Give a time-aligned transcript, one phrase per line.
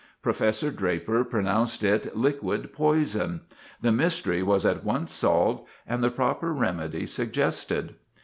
[0.23, 0.63] Prof.
[0.75, 3.41] Draper pronounced it liquid poison.
[3.83, 7.93] The mystery was at once solved, and the proper remedy suggested.